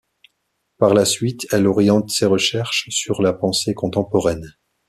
Par 0.79 0.95
la 0.95 1.05
suite 1.05 1.45
elle 1.51 1.67
oriente 1.67 2.09
ses 2.09 2.25
recherches 2.25 2.87
sur 2.89 3.21
la 3.21 3.33
pensée 3.33 3.75
contemporaine. 3.75 4.55